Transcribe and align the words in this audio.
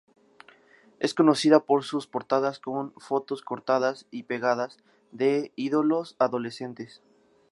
Es 0.99 1.13
conocida 1.13 1.59
por 1.59 1.83
sus 1.83 2.07
portadas 2.07 2.57
con 2.57 2.91
fotos 2.93 3.43
'cortadas 3.43 4.07
y 4.09 4.23
pegadas' 4.23 4.79
de 5.11 5.51
ídolos 5.55 6.15
adolescentes. 6.17 7.03